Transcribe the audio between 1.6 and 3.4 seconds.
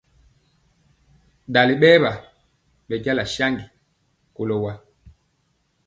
bɛɛwa bɛnja